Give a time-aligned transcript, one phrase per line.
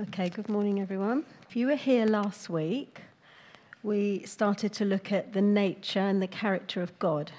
[0.00, 1.24] Okay, good morning, everyone.
[1.50, 3.00] If you were here last week,
[3.82, 7.32] we started to look at the nature and the character of God.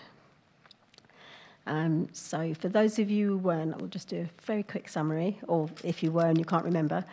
[1.66, 4.90] Um, so, for those of you who weren't, I will just do a very quick
[4.90, 7.06] summary, or if you were and you can't remember.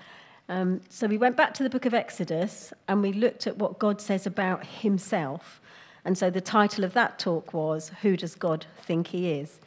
[0.49, 3.79] Um, so, we went back to the book of Exodus and we looked at what
[3.79, 5.61] God says about himself.
[6.05, 9.61] And so, the title of that talk was Who Does God Think He Is?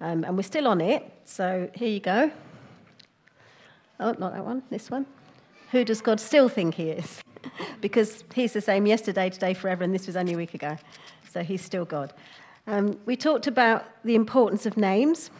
[0.00, 2.30] Um, and we're still on it, so here you go.
[4.00, 5.04] Oh, not that one, this one.
[5.72, 7.22] Who does God still think he is?
[7.80, 10.76] because he's the same yesterday, today, forever, and this was only a week ago.
[11.30, 12.12] So he's still God.
[12.66, 15.30] Um, we talked about the importance of names.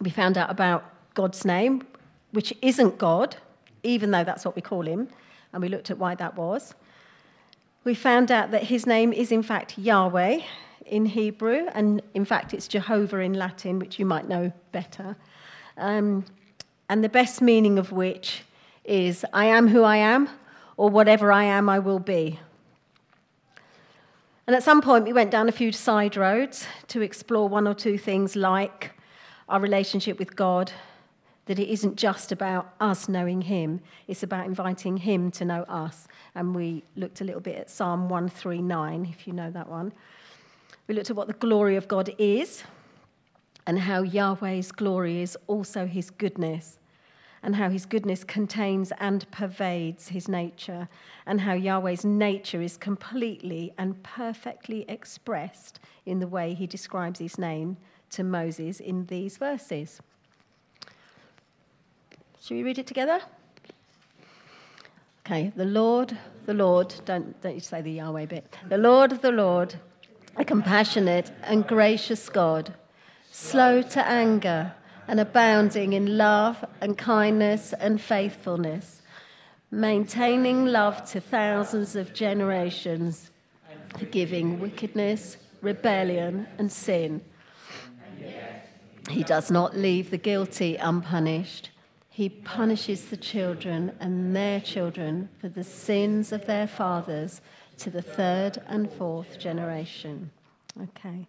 [0.00, 1.86] We found out about God's name,
[2.32, 3.36] which isn't God,
[3.82, 5.08] even though that's what we call him,
[5.52, 6.74] and we looked at why that was.
[7.84, 10.40] We found out that his name is, in fact, Yahweh
[10.86, 15.16] in Hebrew, and in fact, it's Jehovah in Latin, which you might know better.
[15.76, 16.24] Um,
[16.88, 18.42] and the best meaning of which
[18.86, 20.28] is I am who I am,
[20.76, 22.38] or whatever I am, I will be.
[24.46, 27.74] And at some point, we went down a few side roads to explore one or
[27.74, 28.92] two things like
[29.48, 30.72] our relationship with God,
[31.46, 36.06] that it isn't just about us knowing Him, it's about inviting Him to know us.
[36.34, 39.92] And we looked a little bit at Psalm 139, if you know that one.
[40.86, 42.62] We looked at what the glory of God is
[43.66, 46.78] and how Yahweh's glory is also His goodness
[47.46, 50.88] and how his goodness contains and pervades his nature,
[51.26, 57.38] and how Yahweh's nature is completely and perfectly expressed in the way he describes his
[57.38, 57.76] name
[58.10, 60.00] to Moses in these verses.
[62.42, 63.20] Should we read it together?
[65.24, 68.56] Okay, the Lord, the Lord, don't, don't you say the Yahweh bit.
[68.68, 69.76] The Lord, the Lord,
[70.36, 72.74] a compassionate and gracious God,
[73.30, 74.74] slow to anger
[75.08, 79.02] and abounding in love and kindness and faithfulness,
[79.70, 83.30] maintaining love to thousands of generations,
[83.98, 87.20] forgiving wickedness, rebellion, and sin.
[89.10, 91.70] He does not leave the guilty unpunished.
[92.10, 97.40] He punishes the children and their children for the sins of their fathers
[97.78, 100.30] to the third and fourth generation.
[100.82, 101.26] Okay.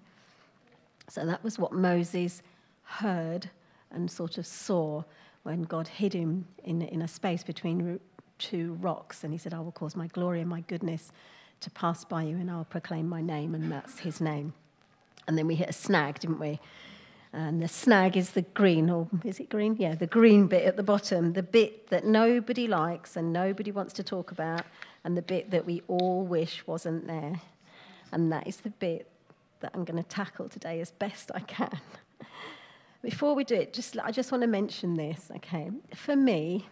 [1.10, 2.42] So that was what Moses
[2.84, 3.50] heard
[3.92, 5.04] and sort of saw
[5.44, 8.00] when God hid him in, in a space between
[8.38, 9.24] two rocks.
[9.24, 11.12] And he said, I will cause my glory and my goodness
[11.62, 13.56] to pass by you, and I'll proclaim my name.
[13.56, 14.54] And that's his name.
[15.28, 16.60] And then we hit a snag, didn't we?
[17.34, 19.76] And the snag is the green, or is it green?
[19.78, 23.94] Yeah, the green bit at the bottom, the bit that nobody likes and nobody wants
[23.94, 24.66] to talk about,
[25.04, 27.42] and the bit that we all wish wasn't there.
[28.12, 29.10] And that is the bit
[29.60, 31.80] that I'm going to tackle today as best I can.
[33.08, 35.72] Before we do it, just, I just want to mention this, okay?
[35.96, 36.68] For me,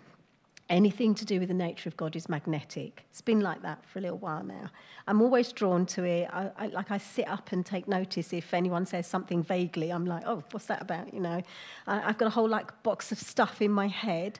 [0.69, 3.05] anything to do with the nature of God is magnetic.
[3.09, 4.69] It's been like that for a little while now.
[5.07, 6.27] I'm always drawn to it.
[6.33, 9.91] I, I, like I sit up and take notice if anyone says something vaguely.
[9.91, 11.13] I'm like, oh, what's that about?
[11.13, 11.41] You know,
[11.87, 14.37] I, I've got a whole like box of stuff in my head,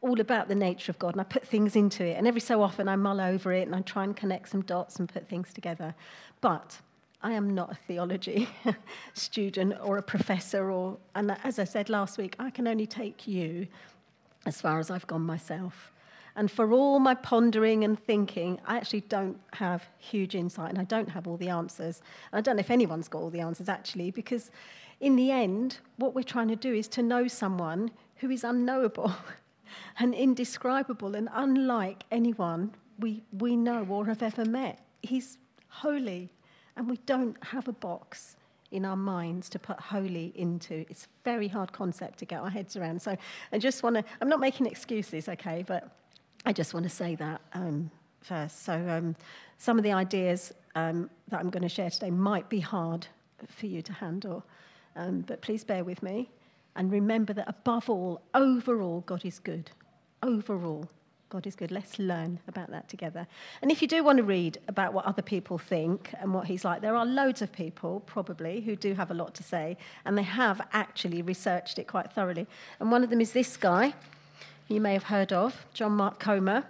[0.00, 2.14] all about the nature of God, and I put things into it.
[2.14, 4.96] And every so often, I mull over it and I try and connect some dots
[4.96, 5.94] and put things together.
[6.40, 6.80] But
[7.22, 8.48] I am not a theology
[9.14, 13.28] student or a professor, or, and as I said last week, I can only take
[13.28, 13.66] you
[14.46, 15.92] as far as I've gone myself.
[16.36, 20.84] And for all my pondering and thinking, I actually don't have huge insight and I
[20.84, 22.00] don't have all the answers.
[22.32, 24.50] And I don't know if anyone's got all the answers actually, because
[25.00, 29.12] in the end, what we're trying to do is to know someone who is unknowable
[29.98, 34.78] and indescribable and unlike anyone we, we know or have ever met.
[35.02, 35.38] He's
[35.68, 36.30] holy
[36.76, 38.36] and we don't have a box
[38.70, 40.84] in our minds to put holy into.
[40.88, 43.02] It's a very hard concept to get our heads around.
[43.02, 43.16] So
[43.52, 45.88] I just want to, I'm not making excuses, okay, but
[46.46, 48.64] I just want to say that um, first.
[48.64, 49.16] So um,
[49.58, 53.06] some of the ideas um, that I'm going to share today might be hard
[53.48, 54.44] for you to handle,
[54.96, 56.30] um, but please bear with me.
[56.76, 59.70] And remember that above all, overall, God is good.
[60.22, 60.88] Overall.
[61.30, 61.70] God is good.
[61.70, 63.26] Let's learn about that together.
[63.62, 66.64] And if you do want to read about what other people think and what he's
[66.64, 70.18] like, there are loads of people, probably, who do have a lot to say, and
[70.18, 72.48] they have actually researched it quite thoroughly.
[72.80, 73.94] And one of them is this guy,
[74.66, 76.64] you may have heard of, John Mark Comer.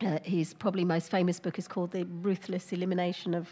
[0.00, 3.48] Uh, his probably most famous book is called The Ruthless Elimination of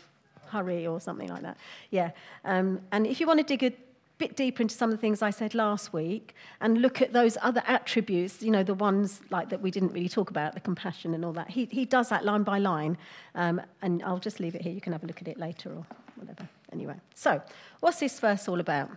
[0.47, 1.59] Hurry or something like that.
[1.91, 2.13] Yeah.
[2.45, 3.77] Um, and if you want to dig a
[4.19, 7.37] bit deeper into some of the things I said last week and look at those
[7.43, 11.13] other attributes, you know, the ones like that we didn't really talk about, the compassion
[11.13, 11.51] and all that.
[11.51, 12.97] He, he does that line by line,
[13.35, 14.73] um, and I'll just leave it here.
[14.73, 15.87] You can have a look at it later or
[16.17, 16.49] whatever.
[16.73, 17.43] Anyway, so
[17.81, 18.91] what's this verse all about?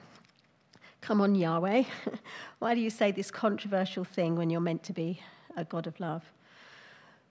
[1.01, 1.83] Come on, Yahweh.
[2.59, 5.21] Why do you say this controversial thing when you're meant to be
[5.55, 6.23] a God of love.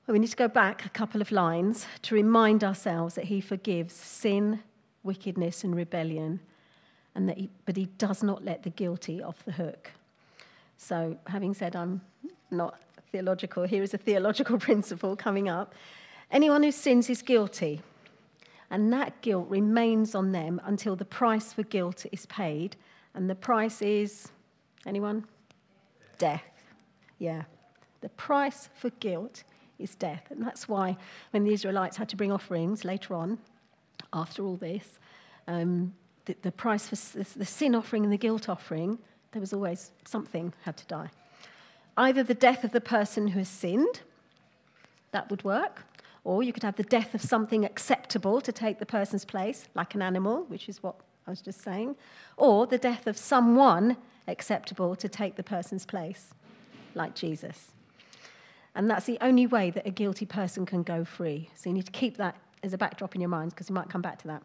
[0.06, 3.40] Well, we need to go back a couple of lines to remind ourselves that He
[3.40, 4.60] forgives sin,
[5.02, 6.40] wickedness, and rebellion,
[7.14, 9.90] and that he, but He does not let the guilty off the hook.
[10.76, 12.00] So, having said I'm
[12.50, 15.74] not theological, here is a theological principle coming up.
[16.30, 17.80] Anyone who sins is guilty,
[18.70, 22.76] and that guilt remains on them until the price for guilt is paid.
[23.14, 24.28] And the price is,
[24.86, 25.24] anyone?
[26.18, 26.44] Death.
[27.18, 27.44] Yeah.
[28.00, 29.42] The price for guilt
[29.78, 30.24] is death.
[30.30, 30.96] And that's why
[31.30, 33.38] when the Israelites had to bring offerings later on,
[34.12, 34.98] after all this,
[35.46, 35.94] um,
[36.28, 38.98] the, the, price for the, the sin offering and the guilt offering,
[39.32, 41.10] there was always something had to die.
[41.96, 44.02] Either the death of the person who has sinned,
[45.10, 45.84] that would work,
[46.24, 49.94] or you could have the death of something acceptable to take the person's place, like
[49.94, 50.96] an animal, which is what
[51.26, 51.96] I was just saying,
[52.36, 53.96] or the death of someone
[54.26, 56.34] acceptable to take the person's place,
[56.94, 57.72] like Jesus.
[58.74, 61.48] And that's the only way that a guilty person can go free.
[61.54, 63.88] So you need to keep that as a backdrop in your minds because you might
[63.88, 64.42] come back to that.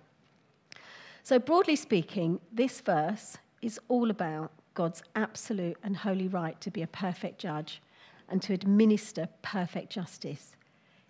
[1.25, 6.81] So, broadly speaking, this verse is all about God's absolute and holy right to be
[6.81, 7.81] a perfect judge
[8.27, 10.57] and to administer perfect justice.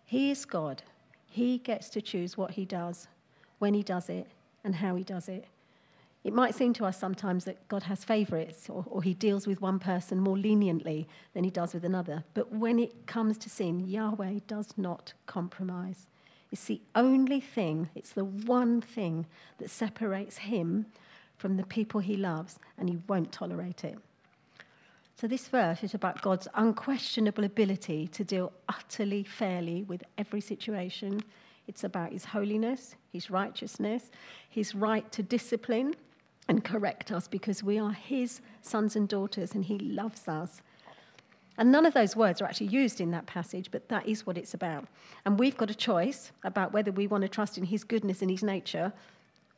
[0.05, 0.83] He is God.
[1.25, 3.07] He gets to choose what he does,
[3.57, 4.27] when he does it,
[4.63, 5.45] and how he does it.
[6.23, 9.61] It might seem to us sometimes that God has favorites or, or, he deals with
[9.61, 12.23] one person more leniently than he does with another.
[12.35, 16.05] But when it comes to sin, Yahweh does not compromise.
[16.53, 19.25] It's the only thing, it's the one thing
[19.57, 20.85] that separates him
[21.35, 23.97] from the people he loves, and he won't tolerate it.
[25.19, 31.21] So, this verse is about God's unquestionable ability to deal utterly fairly with every situation.
[31.67, 34.11] It's about his holiness, his righteousness,
[34.47, 35.95] his right to discipline
[36.47, 40.61] and correct us because we are his sons and daughters and he loves us.
[41.57, 44.37] And none of those words are actually used in that passage, but that is what
[44.37, 44.87] it's about.
[45.23, 48.31] And we've got a choice about whether we want to trust in his goodness and
[48.31, 48.91] his nature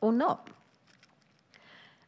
[0.00, 0.50] or not.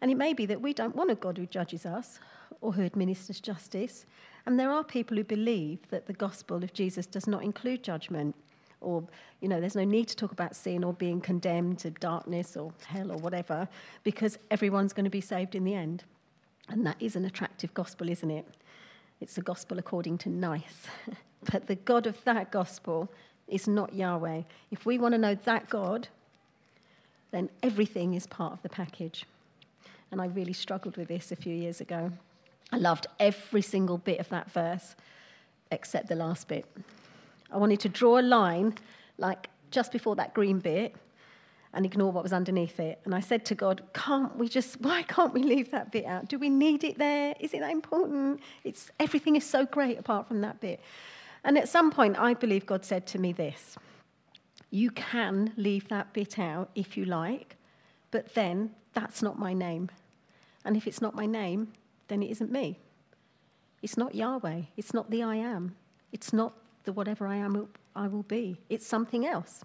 [0.01, 2.21] And it may be that we don't want a God who judges us
[2.61, 4.05] or who administers justice.
[4.47, 8.35] And there are people who believe that the gospel of Jesus does not include judgment,
[8.81, 9.03] or,
[9.41, 12.73] you know, there's no need to talk about sin or being condemned to darkness or
[12.87, 13.69] hell or whatever,
[14.05, 16.05] because everyone's going to be saved in the end.
[16.69, 18.47] And that is an attractive gospel, isn't it?
[19.21, 20.87] It's the gospel according to nice.
[21.53, 23.11] but the God of that gospel
[23.47, 24.43] is not Yahweh.
[24.71, 26.09] If we want to know that God,
[27.31, 29.27] then everything is part of the package.
[30.11, 32.13] And I really struggled with this a few years ago.
[32.73, 34.95] I loved every single bit of that verse
[35.71, 36.65] except the last bit.
[37.51, 38.75] I wanted to draw a line,
[39.17, 40.95] like just before that green bit,
[41.75, 43.01] and ignore what was underneath it.
[43.05, 46.29] And I said to God, can't we just, why can't we leave that bit out?
[46.29, 47.35] Do we need it there?
[47.41, 48.41] Is it that important?
[48.65, 50.81] It's, everything is so great apart from that bit.
[51.45, 53.77] And at some point, I believe God said to me this
[54.71, 57.57] You can leave that bit out if you like,
[58.11, 59.91] but then that's not my name.
[60.65, 61.73] And if it's not my name,
[62.09, 62.79] then it isn't me.
[63.83, 64.63] It's not Yahweh.
[64.77, 65.77] It's not the I am.
[66.11, 66.55] It's not
[66.85, 68.59] the whatever I am, I will be.
[68.69, 69.63] It's something else.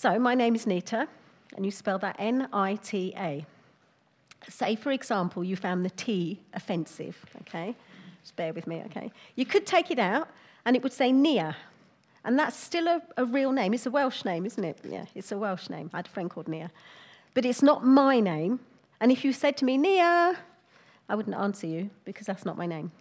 [0.00, 1.08] So, my name is Nita,
[1.56, 3.44] and you spell that N I T A.
[4.48, 7.74] Say, for example, you found the T offensive, okay?
[8.22, 9.10] Just bear with me, okay?
[9.34, 10.28] You could take it out,
[10.64, 11.56] and it would say Nia,
[12.24, 13.74] and that's still a, a real name.
[13.74, 14.78] It's a Welsh name, isn't it?
[14.88, 15.90] Yeah, it's a Welsh name.
[15.92, 16.70] I had a friend called Nia.
[17.34, 18.60] But it's not my name.
[19.00, 20.38] And if you said to me, Nia,
[21.08, 22.92] I wouldn't answer you because that's not my name.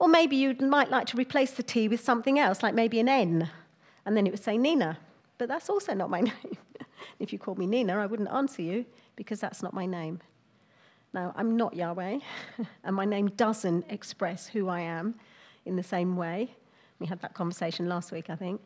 [0.00, 3.08] Or maybe you might like to replace the T with something else, like maybe an
[3.08, 3.48] N,
[4.04, 4.98] and then it would say Nina.
[5.40, 6.58] But that's also not my name.
[7.18, 8.84] if you called me Nina, I wouldn't answer you
[9.16, 10.20] because that's not my name.
[11.14, 12.18] Now, I'm not Yahweh,
[12.84, 15.14] and my name doesn't express who I am
[15.64, 16.54] in the same way.
[16.98, 18.60] We had that conversation last week, I think.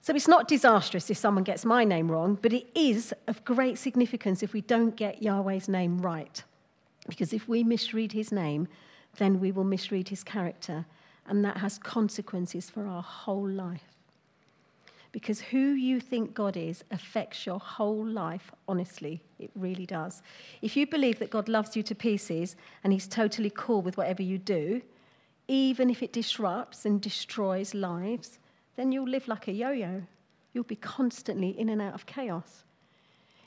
[0.00, 3.76] So it's not disastrous if someone gets my name wrong, but it is of great
[3.76, 6.44] significance if we don't get Yahweh's name right.
[7.08, 8.68] Because if we misread his name,
[9.18, 10.86] then we will misread his character,
[11.26, 13.95] and that has consequences for our whole life.
[15.16, 19.22] Because who you think God is affects your whole life, honestly.
[19.38, 20.20] It really does.
[20.60, 22.54] If you believe that God loves you to pieces
[22.84, 24.82] and he's totally cool with whatever you do,
[25.48, 28.38] even if it disrupts and destroys lives,
[28.76, 30.02] then you'll live like a yo yo.
[30.52, 32.64] You'll be constantly in and out of chaos.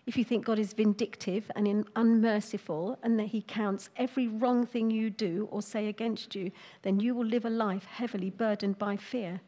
[0.07, 4.89] If you think God is vindictive and unmerciful and that he counts every wrong thing
[4.89, 6.49] you do or say against you,
[6.81, 9.41] then you will live a life heavily burdened by fear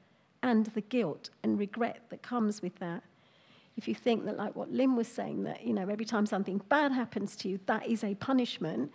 [0.43, 3.03] and the guilt and regret that comes with that.
[3.77, 6.61] If you think that, like what Lynn was saying, that you know every time something
[6.69, 8.91] bad happens to you, that is a punishment,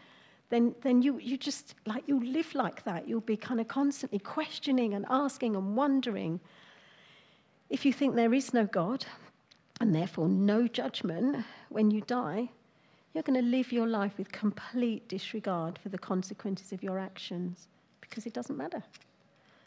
[0.48, 3.08] then, then you, you just, like, you'll live like that.
[3.08, 6.40] You'll be kind of constantly questioning and asking and wondering.
[7.68, 9.06] If you think there is no God,
[9.80, 12.50] and therefore no judgment when you die,
[13.12, 17.66] you're going to live your life with complete disregard for the consequences of your actions
[18.00, 18.82] because it doesn't matter.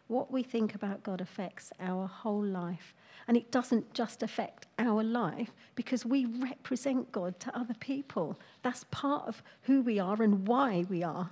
[0.09, 2.95] What we think about God affects our whole life.
[3.27, 8.39] And it doesn't just affect our life because we represent God to other people.
[8.63, 11.29] That's part of who we are and why we are.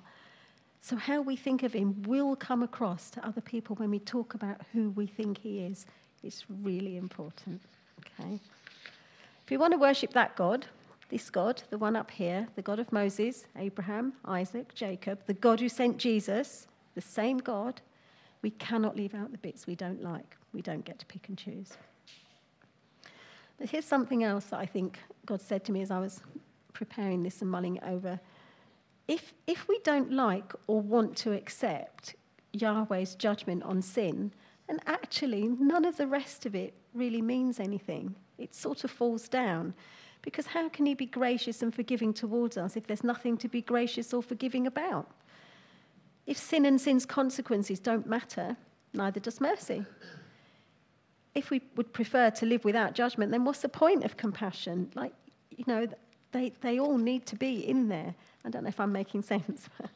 [0.82, 4.36] So, how we think of Him will come across to other people when we talk
[4.36, 5.88] about who we think He is.
[6.24, 7.60] It's really important.
[8.00, 8.40] Okay?
[9.44, 10.68] If we want to worship that God,
[11.10, 15.62] this God, the one up here, the God of Moses, Abraham, Isaac, Jacob, the God
[15.62, 17.82] who sent Jesus, the same God,
[18.42, 20.38] we cannot leave out the bits we don't like.
[20.54, 21.74] We don't get to pick and choose.
[23.58, 26.22] But here's something else that I think God said to me as I was
[26.74, 28.20] preparing this and mulling it over.
[29.08, 32.16] If, if we don't like or want to accept
[32.54, 34.32] Yahweh's judgment on sin,
[34.68, 38.16] then actually none of the rest of it really means anything.
[38.38, 39.74] It sort of falls down.
[40.22, 43.62] Because how can he be gracious and forgiving towards us if there's nothing to be
[43.62, 45.10] gracious or forgiving about?
[46.28, 48.58] If sin and sin's consequences don't matter,
[48.94, 49.86] neither does mercy.
[51.34, 54.92] If we would prefer to live without judgment, then what's the point of compassion?
[54.94, 55.14] Like,
[55.50, 55.88] you know,
[56.34, 58.14] they, they all need to be in there.
[58.44, 59.70] I don't know if I'm making sense.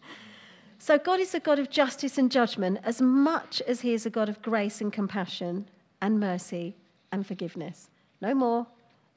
[0.80, 4.10] so, God is a God of justice and judgment as much as He is a
[4.10, 5.68] God of grace and compassion
[6.02, 6.76] and mercy
[7.12, 7.90] and forgiveness.
[8.22, 8.68] No more,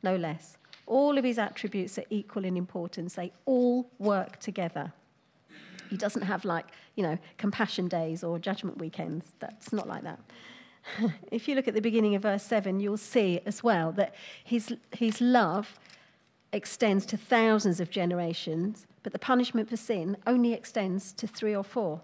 [0.03, 0.59] no less.
[0.87, 4.93] All of his attributes are equal in importance, they all work together.
[5.91, 9.33] He doesn't have, like, you know, compassion days or judgment weekends.
[9.39, 10.21] That's not like that.
[11.31, 14.15] if you look at the beginning of verse 7, you'll see as well that
[14.45, 15.79] his, his love
[16.53, 21.65] extends to thousands of generations, but the punishment for sin only extends to three or
[21.65, 22.01] four.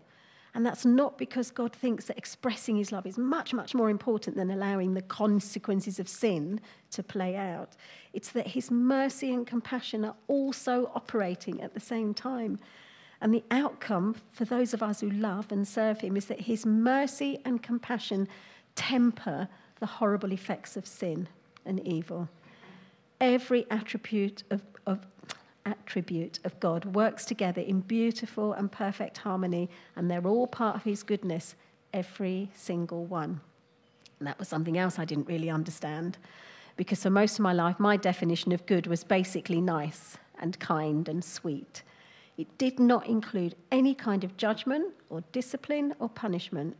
[0.52, 4.36] And that's not because God thinks that expressing his love is much, much more important
[4.36, 6.60] than allowing the consequences of sin
[6.90, 7.76] to play out.
[8.12, 12.58] It's that his mercy and compassion are also operating at the same time.
[13.20, 16.64] And the outcome for those of us who love and serve him is that his
[16.64, 18.28] mercy and compassion
[18.74, 19.48] temper
[19.78, 21.28] the horrible effects of sin
[21.66, 22.28] and evil.
[23.20, 25.00] Every attribute of, of
[25.66, 30.84] attribute of God works together in beautiful and perfect harmony, and they're all part of
[30.84, 31.54] His goodness,
[31.92, 33.40] every single one.
[34.18, 36.16] And that was something else I didn't really understand,
[36.76, 41.08] because for most of my life, my definition of good was basically nice and kind
[41.08, 41.82] and sweet.
[42.40, 46.76] It did not include any kind of judgment or discipline or punishment.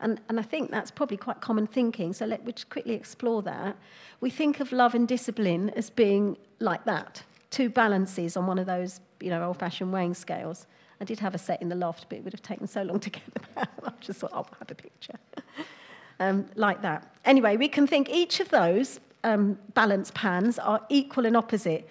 [0.00, 2.12] And, and I think that's probably quite common thinking.
[2.12, 3.76] So let me just quickly explore that.
[4.20, 8.66] We think of love and discipline as being like that two balances on one of
[8.66, 10.66] those, you know, old-fashioned weighing scales.
[11.00, 13.00] I did have a set in the loft, but it would have taken so long
[13.00, 13.68] to get them out.
[13.84, 15.18] I just thought, I'll have a picture.
[16.20, 17.14] um, like that.
[17.24, 21.88] Anyway, we can think each of those um, balance pans are equal and opposite.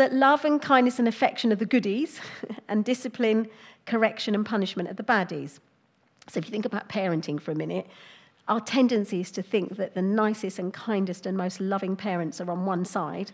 [0.00, 2.20] That love and kindness and affection are the goodies,
[2.68, 3.50] and discipline,
[3.84, 5.58] correction, and punishment are the baddies.
[6.26, 7.86] So if you think about parenting for a minute,
[8.48, 12.50] our tendency is to think that the nicest and kindest and most loving parents are
[12.50, 13.32] on one side,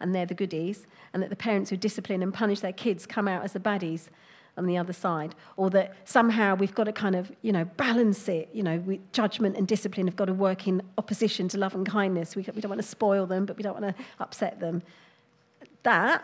[0.00, 3.28] and they're the goodies, and that the parents who discipline and punish their kids come
[3.28, 4.08] out as the baddies
[4.56, 8.30] on the other side, or that somehow we've got to kind of, you know, balance
[8.30, 8.48] it.
[8.54, 11.84] You know, we, judgment and discipline have got to work in opposition to love and
[11.84, 12.34] kindness.
[12.34, 14.82] We, we don't want to spoil them, but we don't want to upset them.
[15.88, 16.22] That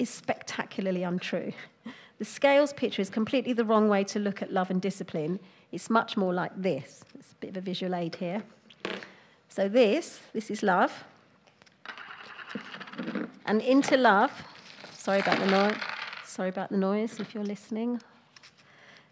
[0.00, 1.52] is spectacularly untrue.
[2.18, 5.38] The scales picture is completely the wrong way to look at love and discipline.
[5.70, 7.04] It's much more like this.
[7.14, 8.42] It's a bit of a visual aid here.
[9.48, 11.04] So this, this is love.
[13.44, 14.32] And into love,
[14.92, 15.76] sorry about the noise,
[16.24, 18.02] sorry about the noise if you're listening.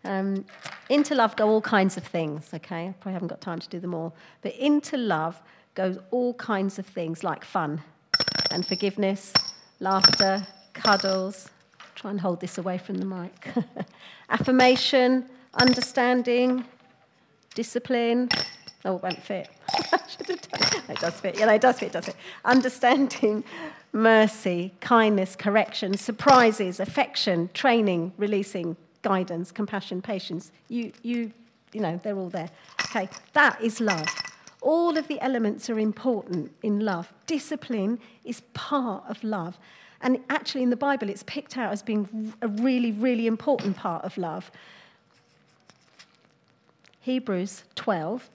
[0.05, 0.45] Um,
[0.89, 2.89] into love go all kinds of things, okay?
[2.89, 4.13] I probably haven't got time to do them all.
[4.43, 5.41] But into love
[5.77, 7.81] goes all kinds of things like fun
[8.51, 9.33] and forgiveness,
[9.81, 11.49] laughter, cuddles.
[11.95, 13.49] Try and hold this away from the mic.
[14.29, 16.65] Affirmation, understanding,
[17.55, 18.29] discipline.
[18.85, 19.49] Oh, it won't fit.
[20.29, 21.39] it does fit.
[21.39, 22.17] Yeah, it does fit, it does fit.
[22.45, 23.45] Understanding,
[23.93, 30.51] mercy, kindness, correction, surprises, affection, training, releasing, guidance, compassion, patience.
[30.69, 31.33] You, you,
[31.73, 32.51] you know, they're all there.
[32.87, 34.09] Okay, that is love.
[34.65, 37.13] All of the elements are important in love.
[37.27, 39.59] Discipline is part of love.
[40.01, 44.05] And actually, in the Bible, it's picked out as being a really, really important part
[44.05, 44.51] of love.
[47.01, 48.31] Hebrews 12,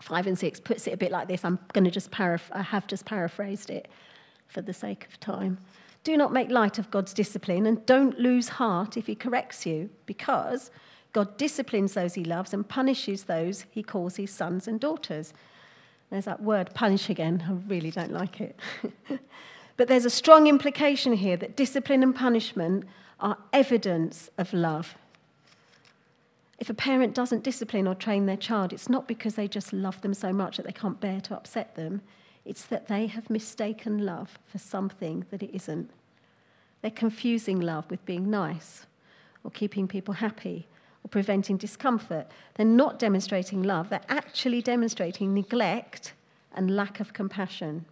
[0.00, 1.44] 5 and 6 puts it a bit like this.
[1.44, 3.86] I'm going to just paraphr- I have just paraphrased it
[4.48, 5.58] for the sake of time.
[6.02, 9.90] Do not make light of God's discipline and don't lose heart if he corrects you,
[10.04, 10.72] because
[11.14, 15.32] God disciplines those he loves and punishes those he calls his sons and daughters.
[16.10, 17.42] There's that word punish again.
[17.48, 18.58] I really don't like it.
[19.76, 22.84] but there's a strong implication here that discipline and punishment
[23.20, 24.96] are evidence of love.
[26.58, 30.00] If a parent doesn't discipline or train their child, it's not because they just love
[30.02, 32.02] them so much that they can't bear to upset them.
[32.44, 35.90] It's that they have mistaken love for something that it isn't.
[36.82, 38.86] They're confusing love with being nice
[39.44, 40.66] or keeping people happy
[41.04, 42.26] or preventing discomfort.
[42.54, 46.14] They're not demonstrating love, they're actually demonstrating neglect
[46.54, 47.84] and lack of compassion.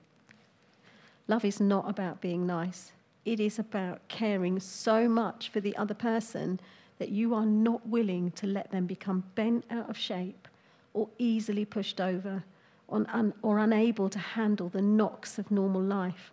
[1.28, 2.92] Love is not about being nice,
[3.24, 6.58] it is about caring so much for the other person
[6.98, 10.48] that you are not willing to let them become bent out of shape
[10.94, 12.44] or easily pushed over
[12.88, 13.04] or,
[13.42, 16.32] or unable to handle the knocks of normal life.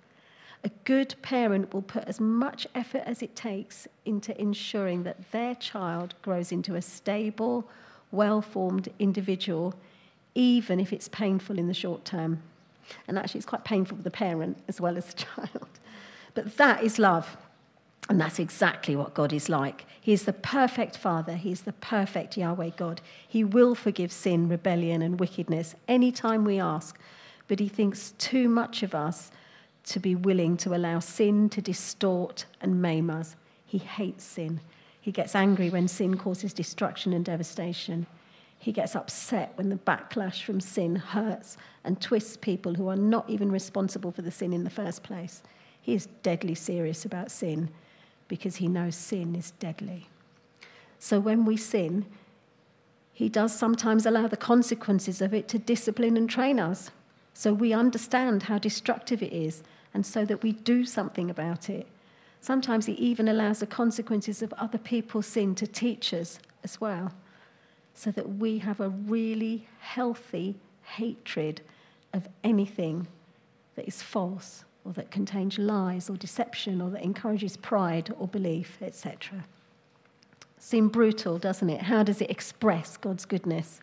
[0.64, 5.56] A good parent will put as much effort as it takes into ensuring that their
[5.56, 7.70] child grows into a stable,
[8.12, 9.74] well formed individual,
[10.36, 12.42] even if it's painful in the short term.
[13.08, 15.70] And actually, it's quite painful for the parent as well as the child.
[16.34, 17.38] But that is love.
[18.10, 19.86] And that's exactly what God is like.
[20.02, 21.36] He is the perfect Father.
[21.36, 23.02] He is the perfect Yahweh God.
[23.28, 26.98] He will forgive sin, rebellion, and wickedness anytime we ask.
[27.48, 29.30] But He thinks too much of us
[29.86, 33.36] to be willing to allow sin to distort and maim us.
[33.66, 34.60] He hates sin.
[35.02, 38.06] He gets angry when sin causes destruction and devastation.
[38.60, 43.30] He gets upset when the backlash from sin hurts and twists people who are not
[43.30, 45.42] even responsible for the sin in the first place.
[45.82, 47.70] He is deadly serious about sin
[48.28, 50.08] because he knows sin is deadly.
[51.00, 52.06] So when we sin,
[53.14, 56.92] he does sometimes allow the consequences of it to discipline and train us
[57.40, 61.88] so we understand how destructive it is and so that we do something about it.
[62.42, 67.14] Sometimes he even allows the consequences of other people's sin to teach us as well,
[67.94, 71.62] so that we have a really healthy hatred
[72.12, 73.08] of anything
[73.78, 78.78] that is false or that contains lies or deception or that encourages pride or belief,
[78.82, 79.46] etc.
[80.58, 81.84] Seem brutal, doesn't it?
[81.84, 83.80] How does it express God's goodness?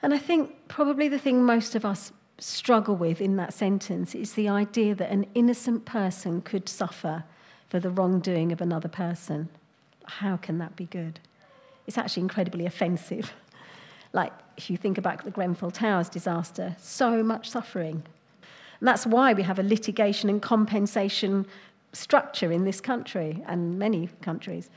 [0.00, 4.34] And I think probably the thing most of us struggle with in that sentence is
[4.34, 7.24] the idea that an innocent person could suffer
[7.68, 9.48] for the wrongdoing of another person.
[10.04, 11.20] How can that be good?
[11.86, 13.32] It's actually incredibly offensive.
[14.14, 18.02] Like, if you think about the Grenfell Towers disaster, so much suffering,
[18.80, 21.46] and that's why we have a litigation and compensation
[21.92, 24.70] structure in this country and many countries.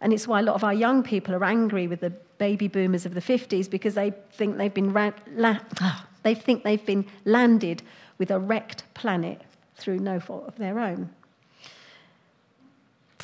[0.00, 3.06] And it's why a lot of our young people are angry with the baby boomers
[3.06, 5.58] of the 50s because they think they've been, ra- la-
[6.22, 7.82] they think they've been landed
[8.18, 9.42] with a wrecked planet
[9.76, 11.10] through no fault of their own.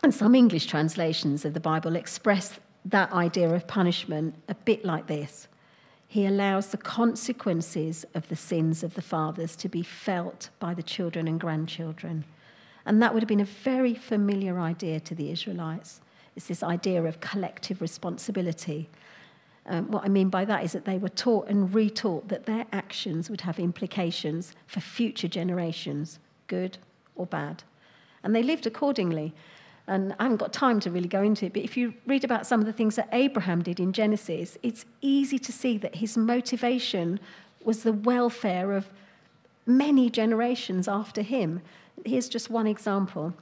[0.02, 5.06] And some English translations of the Bible express that idea of punishment a bit like
[5.06, 5.48] this
[6.08, 10.82] he allows the consequences of the sins of the fathers to be felt by the
[10.82, 12.24] children and grandchildren.
[12.84, 16.00] And that would have been a very familiar idea to the Israelites.
[16.36, 18.88] It's this idea of collective responsibility.
[19.68, 22.66] Um, what I mean by that is that they were taught and retaught that their
[22.72, 26.78] actions would have implications for future generations, good
[27.16, 27.64] or bad.
[28.22, 29.34] And they lived accordingly.
[29.88, 32.46] And I haven't got time to really go into it, but if you read about
[32.46, 36.16] some of the things that Abraham did in Genesis, it's easy to see that his
[36.16, 37.20] motivation
[37.64, 38.90] was the welfare of
[39.64, 41.60] many generations after him.
[42.04, 43.32] Here's just one example.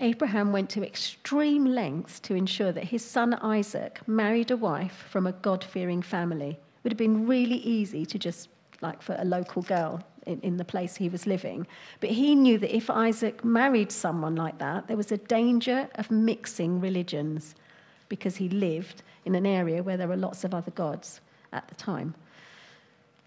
[0.00, 5.26] Abraham went to extreme lengths to ensure that his son Isaac married a wife from
[5.26, 6.50] a God fearing family.
[6.50, 8.48] It would have been really easy to just,
[8.80, 11.66] like, for a local girl in, in the place he was living.
[12.00, 16.10] But he knew that if Isaac married someone like that, there was a danger of
[16.10, 17.54] mixing religions
[18.08, 21.20] because he lived in an area where there were lots of other gods
[21.52, 22.14] at the time.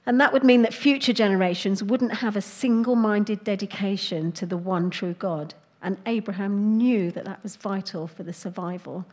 [0.05, 4.57] And that would mean that future generations wouldn't have a single minded dedication to the
[4.57, 5.55] one true God.
[5.85, 9.05] And Abraham knew that that was vital for the survival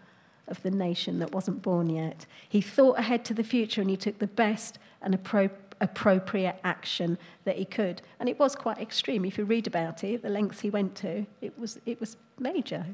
[0.49, 2.25] of the nation that wasn't born yet.
[2.49, 7.19] He thought ahead to the future and he took the best and appropriate appropriate action
[7.45, 8.01] that he could.
[8.21, 9.25] And it was quite extreme.
[9.25, 12.87] If you read about it, the lengths he went to, it was, it was major.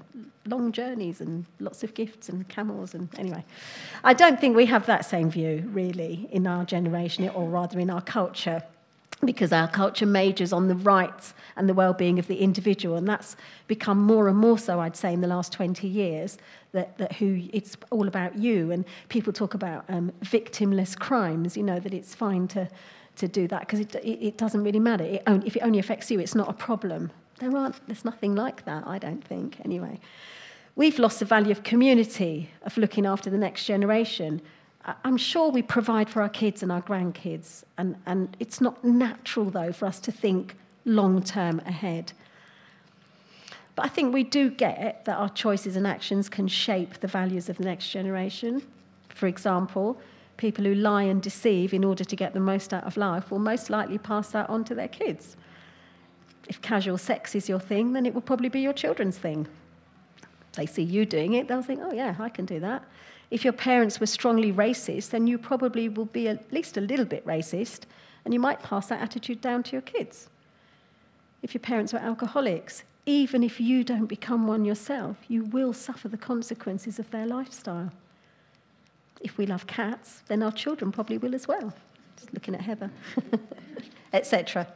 [0.47, 2.95] Long journeys and lots of gifts and camels.
[2.95, 3.45] And anyway,
[4.05, 7.91] I don't think we have that same view, really, in our generation, or rather in
[7.91, 8.62] our culture
[9.24, 13.37] because our culture majors on the rights and the well-being of the individual and that's
[13.66, 16.38] become more and more so i'd say in the last 20 years
[16.70, 21.64] that, that who it's all about you and people talk about um, victimless crimes you
[21.64, 22.68] know that it's fine to,
[23.16, 25.81] to do that because it, it, it, doesn't really matter it only, if it only
[25.81, 29.61] affects you it's not a problem There aren't, there's nothing like that, I don't think,
[29.64, 30.00] anyway.
[30.74, 34.40] We've lost the value of community, of looking after the next generation.
[35.05, 39.51] I'm sure we provide for our kids and our grandkids, and, and it's not natural,
[39.51, 42.12] though, for us to think long term ahead.
[43.74, 47.48] But I think we do get that our choices and actions can shape the values
[47.48, 48.62] of the next generation.
[49.11, 50.01] For example,
[50.37, 53.38] people who lie and deceive in order to get the most out of life will
[53.38, 55.37] most likely pass that on to their kids.
[56.48, 59.46] If casual sex is your thing, then it will probably be your children's thing.
[60.51, 62.83] If they see you doing it, they'll think, oh, yeah, I can do that.
[63.31, 67.05] If your parents were strongly racist, then you probably will be at least a little
[67.05, 67.81] bit racist,
[68.25, 70.29] and you might pass that attitude down to your kids.
[71.43, 76.09] If your parents were alcoholics, even if you don't become one yourself, you will suffer
[76.09, 77.93] the consequences of their lifestyle.
[79.21, 81.73] If we love cats, then our children probably will as well.
[82.17, 82.91] Just looking at Heather,
[84.12, 84.67] etc.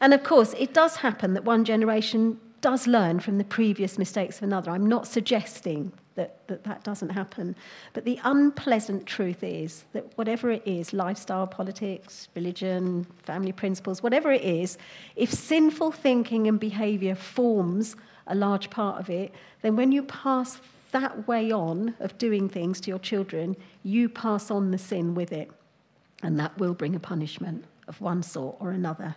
[0.00, 4.38] And of course, it does happen that one generation does learn from the previous mistakes
[4.38, 4.70] of another.
[4.70, 7.56] I'm not suggesting that, that that doesn't happen.
[7.94, 14.32] But the unpleasant truth is that whatever it is lifestyle, politics, religion, family principles, whatever
[14.32, 14.76] it is
[15.16, 20.60] if sinful thinking and behavior forms a large part of it, then when you pass
[20.90, 25.32] that way on of doing things to your children, you pass on the sin with
[25.32, 25.50] it.
[26.22, 29.14] And that will bring a punishment of one sort or another.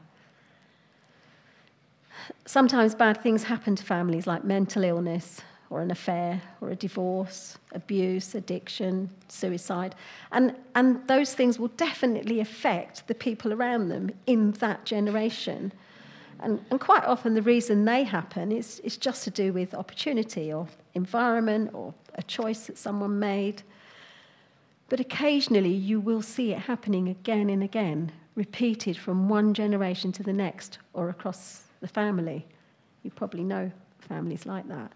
[2.46, 7.58] Sometimes bad things happen to families like mental illness or an affair or a divorce,
[7.72, 9.96] abuse, addiction, suicide.
[10.34, 15.72] And, and those things will definitely affect the people around them in that generation.
[16.42, 20.52] And, and quite often, the reason they happen is, is just to do with opportunity
[20.52, 23.64] or environment or a choice that someone made.
[24.90, 30.24] But occasionally, you will see it happening again and again, repeated from one generation to
[30.24, 32.46] the next or across the family.
[33.04, 34.92] You probably know families like that.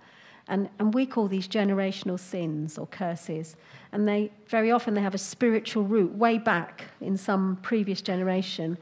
[0.47, 3.55] And, and we call these generational sins or curses.
[3.91, 8.77] And they very often they have a spiritual root way back in some previous generation.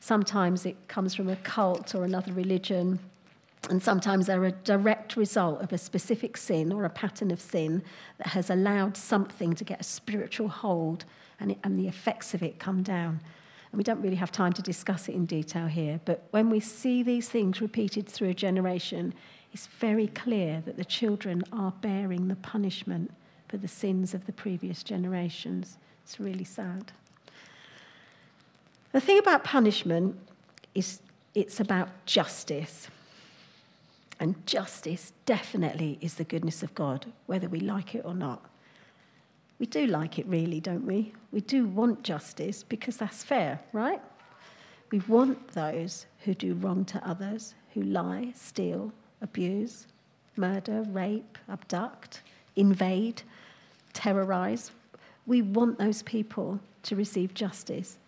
[0.00, 3.00] Sometimes it comes from a cult or another religion.
[3.68, 7.82] And sometimes they're a direct result of a specific sin or a pattern of sin
[8.18, 11.04] that has allowed something to get a spiritual hold
[11.40, 13.20] and, it, and the effects of it come down.
[13.70, 16.60] And we don't really have time to discuss it in detail here, but when we
[16.60, 19.12] see these things repeated through a generation,
[19.58, 23.10] it's very clear that the children are bearing the punishment
[23.48, 25.78] for the sins of the previous generations.
[26.04, 26.92] It's really sad.
[28.92, 30.16] The thing about punishment
[30.76, 31.00] is
[31.34, 32.86] it's about justice.
[34.20, 38.44] And justice definitely is the goodness of God, whether we like it or not.
[39.58, 41.14] We do like it, really, don't we?
[41.32, 44.00] We do want justice because that's fair, right?
[44.92, 49.86] We want those who do wrong to others, who lie, steal, abuse,
[50.36, 52.22] murder, rape, abduct,
[52.56, 53.22] invade,
[53.92, 54.70] terrorize.
[55.26, 57.98] We want those people to receive justice,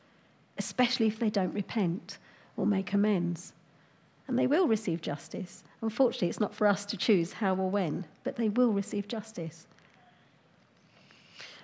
[0.59, 2.19] especially if they don't repent
[2.57, 3.53] or make amends.
[4.29, 5.65] And they will receive justice.
[5.83, 9.67] Unfortunately, it's not for us to choose how or when, but they will receive justice.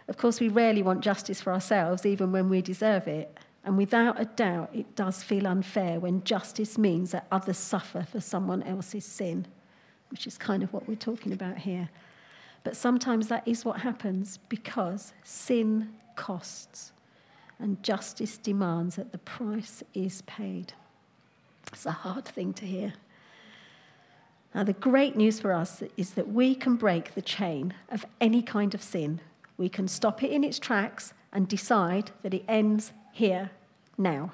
[0.08, 3.36] Of course, we rarely want justice for ourselves, even when we deserve it.
[3.66, 8.20] And without a doubt, it does feel unfair when justice means that others suffer for
[8.20, 9.46] someone else's sin,
[10.10, 11.90] which is kind of what we're talking about here.
[12.64, 16.92] But sometimes that is what happens because sin costs
[17.58, 20.72] and justice demands that the price is paid.
[21.72, 22.94] It's a hard thing to hear.
[24.54, 28.42] Now, the great news for us is that we can break the chain of any
[28.42, 29.20] kind of sin
[29.56, 33.50] we can stop it in its tracks and decide that it ends here,
[33.96, 34.30] now.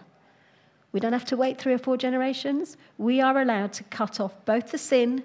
[0.91, 2.77] We don't have to wait three or four generations.
[2.99, 5.23] We are allowed to cut off both the sin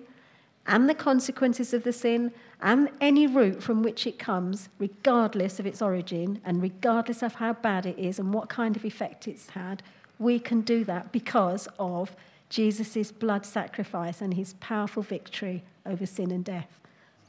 [0.67, 5.65] and the consequences of the sin and any root from which it comes, regardless of
[5.65, 9.49] its origin and regardless of how bad it is and what kind of effect it's
[9.49, 9.81] had.
[10.19, 12.15] We can do that because of
[12.49, 16.79] Jesus' blood sacrifice and his powerful victory over sin and death.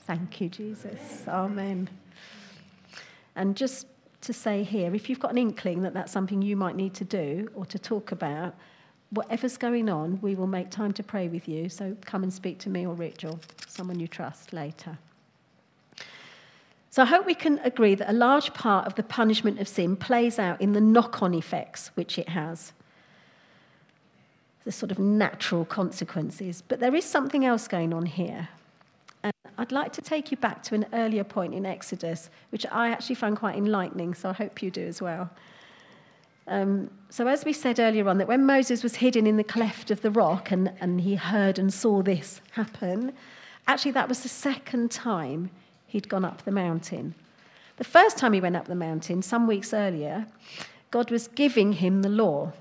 [0.06, 1.24] Thank you, Jesus.
[1.26, 1.88] Amen.
[3.34, 3.86] And just
[4.22, 7.04] to say here, if you've got an inkling that that's something you might need to
[7.04, 8.54] do or to talk about,
[9.11, 11.68] whatever's going on, we will make time to pray with you.
[11.68, 14.98] So come and speak to me or Rich or someone you trust later.
[16.90, 19.94] So I hope we can agree that a large part of the punishment of sin
[19.94, 22.72] plays out in the knock on effects which it has.
[24.64, 26.62] The sort of natural consequences.
[26.66, 28.48] But there is something else going on here.
[29.56, 33.14] I'd like to take you back to an earlier point in Exodus, which I actually
[33.14, 35.30] found quite enlightening, so I hope you do as well.
[36.46, 39.90] Um, so, as we said earlier on, that when Moses was hidden in the cleft
[39.90, 43.12] of the rock and, and he heard and saw this happen,
[43.66, 45.50] actually, that was the second time
[45.87, 47.14] he'd gone up the mountain.
[47.76, 50.26] The first time he went up the mountain, some weeks earlier,
[50.90, 52.52] God was giving him the law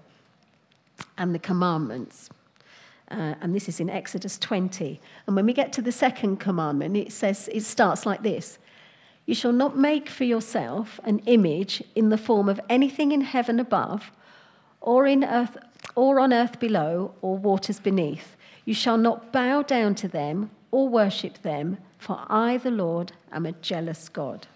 [1.17, 2.29] and the commandments.
[3.09, 4.99] Uh, and this is in Exodus 20.
[5.25, 8.59] And when we get to the second commandment, it says, it starts like this
[9.25, 13.59] You shall not make for yourself an image in the form of anything in heaven
[13.59, 14.11] above,
[14.81, 15.57] or, in earth,
[15.95, 18.35] or on earth below, or waters beneath.
[18.65, 23.45] You shall not bow down to them or worship them, for I, the Lord, am
[23.45, 24.47] a jealous God.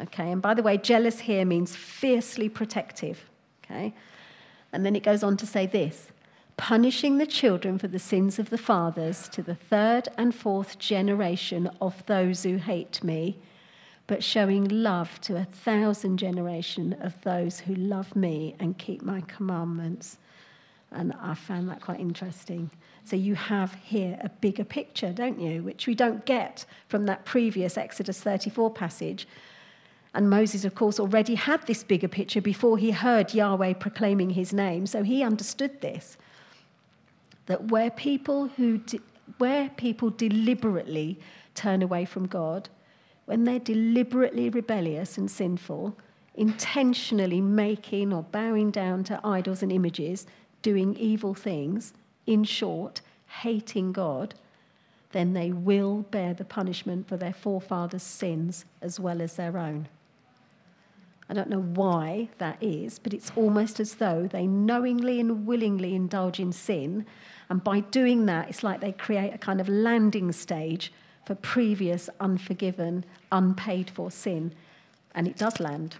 [0.00, 3.28] Okay, and by the way, jealous here means fiercely protective.
[3.64, 3.94] Okay,
[4.72, 6.08] and then it goes on to say this
[6.58, 11.70] punishing the children for the sins of the fathers to the third and fourth generation
[11.80, 13.38] of those who hate me,
[14.08, 19.20] but showing love to a thousand generation of those who love me and keep my
[19.22, 20.18] commandments.
[20.90, 22.70] And I found that quite interesting.
[23.04, 25.62] So you have here a bigger picture, don't you?
[25.62, 29.28] Which we don't get from that previous Exodus 34 passage.
[30.12, 34.52] And Moses, of course, already had this bigger picture before he heard Yahweh proclaiming his
[34.52, 34.86] name.
[34.86, 36.16] So he understood this
[37.48, 39.00] that where people, who de-
[39.38, 41.18] where people deliberately
[41.54, 42.68] turn away from God,
[43.24, 45.96] when they're deliberately rebellious and sinful,
[46.34, 50.26] intentionally making or bowing down to idols and images,
[50.62, 51.94] doing evil things,
[52.26, 53.00] in short,
[53.40, 54.34] hating God,
[55.12, 59.88] then they will bear the punishment for their forefathers' sins as well as their own.
[61.30, 65.94] I don't know why that is, but it's almost as though they knowingly and willingly
[65.94, 67.06] indulge in sin
[67.50, 70.92] and by doing that, it's like they create a kind of landing stage
[71.24, 74.52] for previous unforgiven, unpaid for sin.
[75.14, 75.96] And it does land.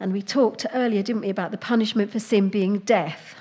[0.00, 3.36] And we talked earlier, didn't we, about the punishment for sin being death.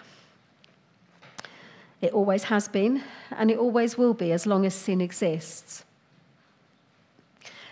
[2.02, 5.86] It always has been, and it always will be as long as sin exists.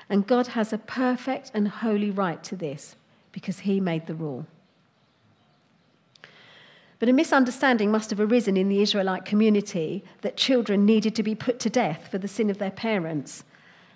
[0.09, 2.95] And God has a perfect and holy right to this
[3.31, 4.45] because He made the rule.
[6.99, 11.33] But a misunderstanding must have arisen in the Israelite community that children needed to be
[11.33, 13.45] put to death for the sin of their parents.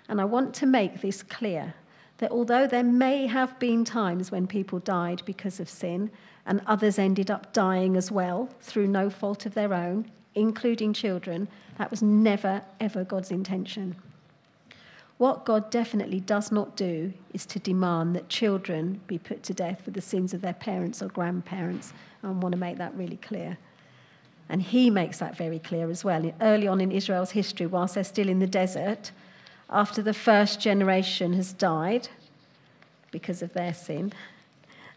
[0.08, 1.74] And I want to make this clear
[2.18, 6.10] that although there may have been times when people died because of sin,
[6.46, 11.48] and others ended up dying as well through no fault of their own, including children,
[11.78, 13.96] that was never, ever God's intention.
[15.24, 19.80] What God definitely does not do is to demand that children be put to death
[19.82, 21.94] for the sins of their parents or grandparents.
[22.22, 23.56] I want to make that really clear.
[24.50, 26.30] And he makes that very clear as well.
[26.42, 29.12] Early on in Israel's history, whilst they're still in the desert,
[29.70, 32.10] after the first generation has died
[33.10, 34.12] because of their sin,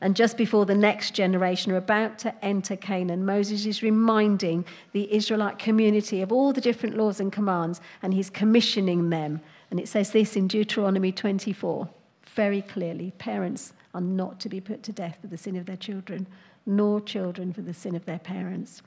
[0.02, 5.10] and just before the next generation are about to enter Canaan, Moses is reminding the
[5.16, 9.88] Israelite community of all the different laws and commands, and he's commissioning them and it
[9.88, 11.90] says this in Deuteronomy 24
[12.38, 15.76] very clearly parents are not to be put to death for the sin of their
[15.76, 16.28] children,
[16.68, 18.84] nor children for the sin of their parents.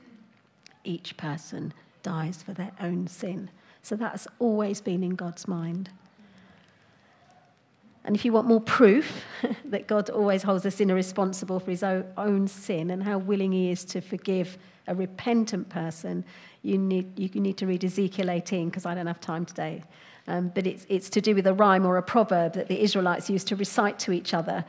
[0.84, 3.50] Each person dies for their own sin.
[3.82, 5.90] So that's always been in God's mind.
[8.04, 9.24] And if you want more proof
[9.64, 13.72] that God always holds a sinner responsible for his own sin and how willing he
[13.72, 16.24] is to forgive a repentant person,
[16.62, 19.82] you need, you need to read Ezekiel 18 because I don't have time today.
[20.30, 23.28] Um, but it's, it's to do with a rhyme or a proverb that the Israelites
[23.28, 24.64] used to recite to each other.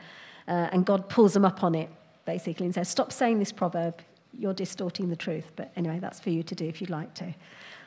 [0.48, 1.88] Uh, and God pulls them up on it,
[2.24, 4.02] basically, and says, Stop saying this proverb.
[4.36, 5.52] You're distorting the truth.
[5.54, 7.32] But anyway, that's for you to do if you'd like to.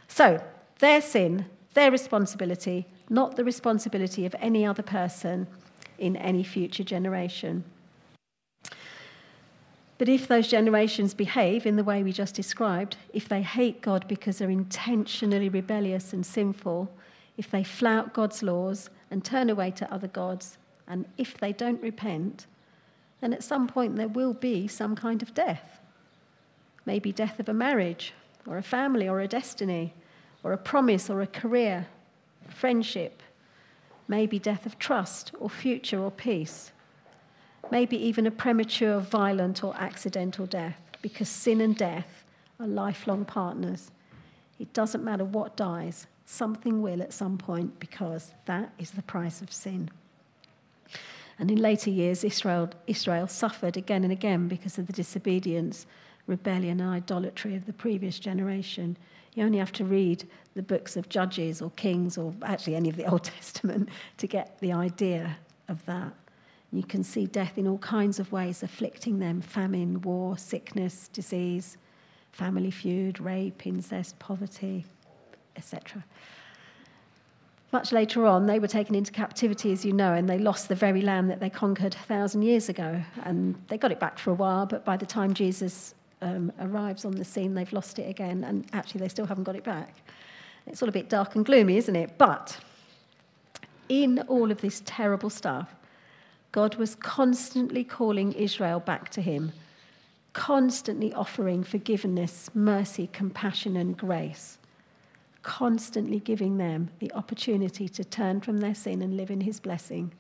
[0.08, 0.42] So,
[0.80, 5.46] their sin, their responsibility, not the responsibility of any other person
[5.98, 7.66] in any future generation.
[9.98, 14.08] But if those generations behave in the way we just described, if they hate God
[14.08, 16.90] because they're intentionally rebellious and sinful,
[17.38, 21.82] if they flout God's laws and turn away to other gods, and if they don't
[21.82, 22.46] repent,
[23.22, 25.80] then at some point there will be some kind of death.
[26.86, 28.14] Maybe death of a marriage,
[28.46, 29.94] or a family, or a destiny,
[30.44, 31.88] or a promise, or a career,
[32.48, 33.24] friendship.
[34.08, 36.72] Maybe death of trust, or future, or peace.
[37.72, 42.24] Maybe even a premature, violent, or accidental death, because sin and death
[42.60, 43.90] are lifelong partners.
[44.60, 49.42] It doesn't matter what dies, Something will at some point because that is the price
[49.42, 49.90] of sin.
[51.38, 55.86] And in later years, Israel, Israel suffered again and again because of the disobedience,
[56.28, 58.98] rebellion, and idolatry of the previous generation.
[59.34, 62.96] You only have to read the books of Judges or Kings or actually any of
[62.96, 66.14] the Old Testament to get the idea of that.
[66.72, 71.78] You can see death in all kinds of ways afflicting them famine, war, sickness, disease,
[72.32, 74.86] family feud, rape, incest, poverty,
[75.56, 76.04] etc.
[77.76, 80.76] Much later on, they were taken into captivity, as you know, and they lost the
[80.76, 83.02] very land that they conquered a thousand years ago.
[83.24, 87.04] And they got it back for a while, but by the time Jesus um, arrives
[87.04, 89.94] on the scene, they've lost it again, and actually, they still haven't got it back.
[90.68, 92.18] It's all a bit dark and gloomy, isn't it?
[92.18, 92.58] But
[93.90, 95.76] in all of this terrible stuff,
[96.54, 99.52] God was constantly calling Israel back to Him,
[100.32, 104.60] constantly offering forgiveness, mercy, compassion, and grace
[105.46, 110.12] constantly giving them the opportunity to turn from their sin and live in his blessing,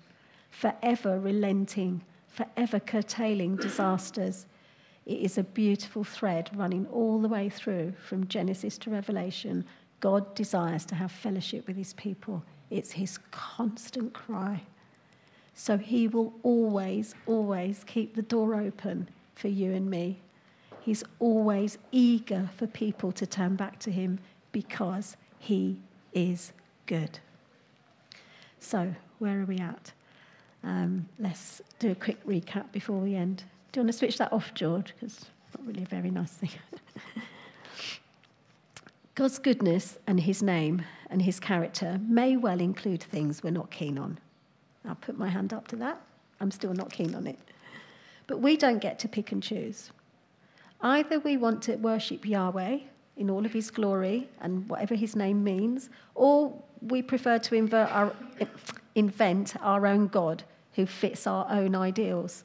[0.51, 4.45] forever relenting, forever curtailing disasters.
[5.07, 9.65] It is a beautiful thread running all the way through from Genesis to Revelation.
[9.99, 12.43] God desires to have fellowship with his people.
[12.69, 14.61] It's his constant cry.
[15.55, 20.21] So he will always, always keep the door open for you and me.
[20.81, 24.19] He's always eager for people to turn back to him
[24.55, 25.77] because he
[26.13, 26.53] is
[26.85, 27.19] good.
[28.61, 29.91] So, where are we at?
[30.63, 33.43] Um, let's do a quick recap before we end.
[33.73, 34.93] Do you want to switch that off, George?
[34.93, 36.51] Because it's not really a very nice thing.
[39.15, 43.97] God's goodness and his name and his character may well include things we're not keen
[43.97, 44.19] on.
[44.87, 46.01] I'll put my hand up to that.
[46.39, 47.39] I'm still not keen on it.
[48.25, 49.91] But we don't get to pick and choose.
[50.79, 52.79] Either we want to worship Yahweh
[53.17, 57.91] in all of his glory and whatever his name means, or we prefer to invert
[57.91, 58.13] our,
[58.95, 62.43] invent our own God who fits our own ideals.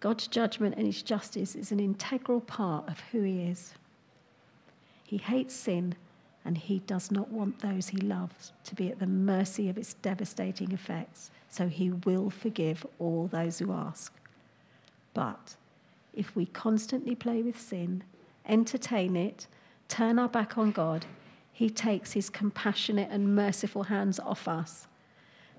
[0.00, 3.74] God's judgment and his justice is an integral part of who he is.
[5.04, 5.94] He hates sin
[6.44, 9.94] and he does not want those he loves to be at the mercy of its
[9.94, 14.12] devastating effects, so he will forgive all those who ask.
[15.14, 15.56] But
[16.14, 18.02] if we constantly play with sin,
[18.48, 19.46] entertain it,
[19.88, 21.06] turn our back on God,
[21.52, 24.86] He takes His compassionate and merciful hands off us.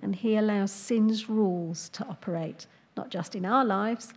[0.02, 4.14] And He allows sin's rules to operate, not just in our lives,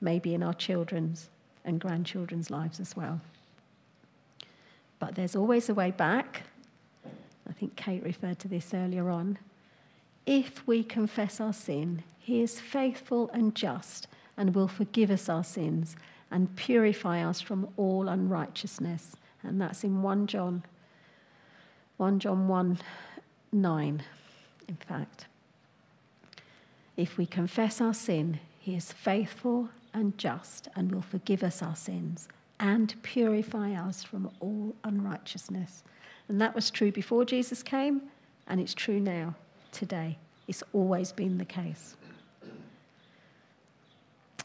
[0.00, 1.28] maybe in our children's
[1.64, 3.20] and grandchildren's lives as well.
[4.98, 6.42] But there's always a way back.
[7.48, 9.38] I think Kate referred to this earlier on.
[10.26, 15.44] If we confess our sin, He is faithful and just and will forgive us our
[15.44, 15.96] sins
[16.30, 19.16] and purify us from all unrighteousness.
[19.42, 20.62] And that's in 1 John
[21.96, 22.78] 1 John 1
[23.52, 24.02] 9,
[24.68, 25.26] in fact.
[26.96, 31.76] If we confess our sin, he is faithful and just and will forgive us our
[31.76, 35.82] sins and purify us from all unrighteousness.
[36.28, 38.02] And that was true before Jesus came,
[38.46, 39.34] and it's true now,
[39.72, 40.16] today.
[40.46, 41.96] It's always been the case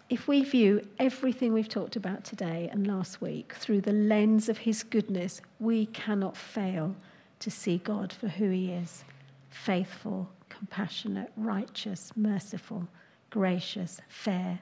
[0.09, 4.59] if we view everything we've talked about today and last week through the lens of
[4.59, 6.95] his goodness, we cannot fail
[7.39, 9.03] to see God for who he is
[9.49, 12.87] faithful, compassionate, righteous, merciful,
[13.29, 14.59] gracious, fair,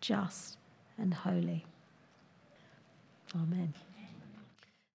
[0.00, 0.58] just,
[0.98, 1.64] and holy.
[3.34, 3.72] Amen.